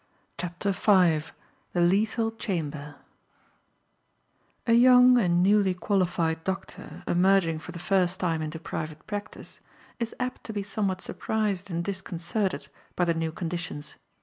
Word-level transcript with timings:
CHAPTER 0.39 0.71
V 0.71 1.31
THE 1.73 1.79
LETHAL 1.81 2.31
CHAMBER 2.31 2.95
A 4.65 4.73
YOUNG 4.73 5.19
and 5.19 5.43
newly 5.43 5.75
qualified 5.75 6.43
doctor, 6.43 7.03
emerging 7.05 7.59
for 7.59 7.71
the 7.71 7.77
first 7.77 8.19
time 8.19 8.41
into 8.41 8.57
private 8.57 9.05
practice, 9.05 9.59
is 9.99 10.15
apt 10.19 10.43
to 10.45 10.53
be 10.53 10.63
somewhat 10.63 11.01
surprised 11.01 11.69
and 11.69 11.83
disconcerted 11.85 12.67
by 12.95 13.05
the 13.05 13.13
new 13.13 13.31
conditions. 13.31 13.93